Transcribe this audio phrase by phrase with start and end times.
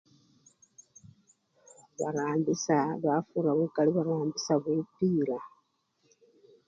[2.01, 2.79] Barambisya!
[3.03, 5.37] bafurisya lukali barambisyanga bupila.